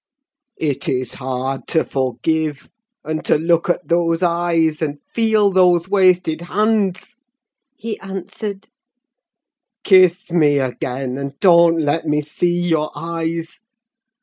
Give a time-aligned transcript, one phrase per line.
[0.57, 2.69] "It is hard to forgive,
[3.03, 7.15] and to look at those eyes, and feel those wasted hands,"
[7.75, 8.67] he answered.
[9.83, 13.59] "Kiss me again; and don't let me see your eyes!